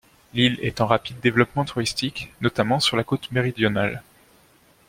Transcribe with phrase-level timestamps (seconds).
[0.33, 4.01] L'île est en rapide développement touristique, notamment sur la côte méridionale.